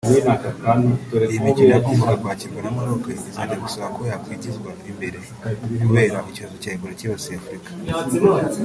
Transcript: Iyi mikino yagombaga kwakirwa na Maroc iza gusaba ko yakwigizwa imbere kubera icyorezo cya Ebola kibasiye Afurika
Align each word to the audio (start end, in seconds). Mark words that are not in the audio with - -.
Iyi 1.31 1.37
mikino 1.45 1.69
yagombaga 1.75 2.15
kwakirwa 2.21 2.59
na 2.63 2.71
Maroc 2.77 3.03
iza 3.11 3.55
gusaba 3.63 3.87
ko 3.95 4.01
yakwigizwa 4.11 4.69
imbere 4.91 5.17
kubera 5.85 6.17
icyorezo 6.29 6.57
cya 6.63 6.71
Ebola 6.75 6.93
kibasiye 6.99 7.35
Afurika 7.41 7.69